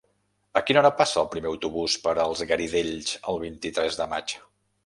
[0.59, 4.39] A quina hora passa el primer autobús per els Garidells el vint-i-tres de maig?